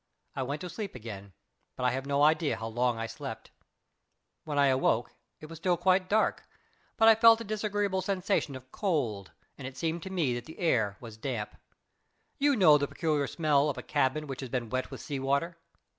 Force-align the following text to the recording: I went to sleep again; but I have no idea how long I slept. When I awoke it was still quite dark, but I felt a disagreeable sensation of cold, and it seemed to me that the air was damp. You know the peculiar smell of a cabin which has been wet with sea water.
I 0.35 0.41
went 0.41 0.61
to 0.61 0.69
sleep 0.71 0.95
again; 0.95 1.33
but 1.75 1.83
I 1.83 1.91
have 1.91 2.07
no 2.07 2.23
idea 2.23 2.55
how 2.57 2.65
long 2.65 2.97
I 2.97 3.05
slept. 3.05 3.51
When 4.45 4.57
I 4.57 4.65
awoke 4.65 5.11
it 5.39 5.45
was 5.45 5.59
still 5.59 5.77
quite 5.77 6.09
dark, 6.09 6.47
but 6.97 7.07
I 7.07 7.13
felt 7.13 7.39
a 7.39 7.43
disagreeable 7.43 8.01
sensation 8.01 8.55
of 8.55 8.71
cold, 8.71 9.29
and 9.59 9.67
it 9.67 9.77
seemed 9.77 10.01
to 10.01 10.09
me 10.09 10.33
that 10.33 10.45
the 10.45 10.57
air 10.57 10.97
was 11.01 11.17
damp. 11.17 11.55
You 12.39 12.55
know 12.55 12.79
the 12.79 12.87
peculiar 12.87 13.27
smell 13.27 13.69
of 13.69 13.77
a 13.77 13.83
cabin 13.83 14.25
which 14.25 14.39
has 14.41 14.49
been 14.49 14.69
wet 14.71 14.89
with 14.89 15.01
sea 15.01 15.19
water. 15.19 15.59